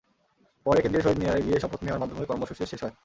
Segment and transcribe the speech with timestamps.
[0.65, 2.95] পরে কেন্দ্রীয় শহীদ মিনারে গিয়ে শপথ নেওয়ার মাধ্যমে কর্মসূচির শেষ হয়।